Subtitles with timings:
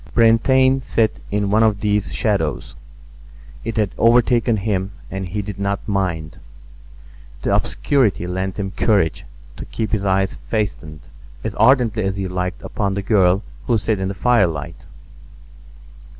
[0.15, 2.75] Brantain sat in one of these shadows;
[3.63, 6.39] it had overtaken him and he did not mind.
[7.43, 9.25] The obscurity lent him courage
[9.57, 11.01] to keep his eyes fastened
[11.43, 14.87] as ardently as he liked upon the girl who sat in the firelight.